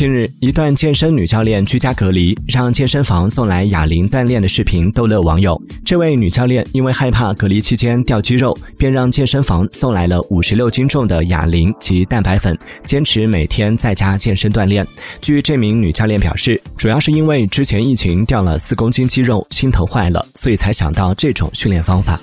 [0.00, 5.60] 近日一段健身女教练居家隔离让健身房送来哑铃锻炼的视频逗乐网友。
[5.84, 12.58] 这位女教练因为害怕隔离期间掉肌肉便让健身房送来了五十六斤重的哑铃及蛋白粉。
[12.82, 14.86] 坚持每天在家健身锻炼。
[15.20, 22.18] 据这名女教练表示主要是因为之前疫情掉了四公斤肌肉心疼坏了所以才想到这种训练方法。